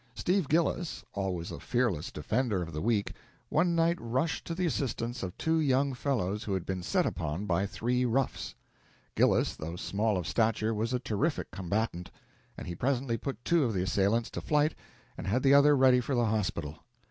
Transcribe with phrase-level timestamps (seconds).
[0.15, 3.13] Steve Gillis, always a fearless defender of the weak,
[3.49, 7.45] one night rushed to the assistance of two young fellows who had been set upon
[7.45, 8.55] by three roughs.
[9.15, 12.09] Gillis, though small of stature, was a terrific combatant,
[12.57, 14.73] and he presently put two of the assailants to flight
[15.19, 16.79] and had the other ready for the hospital.